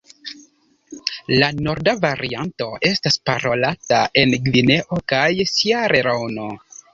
[1.43, 6.49] La norda varianto estas parolata en Gvineo kaj Sieraleono.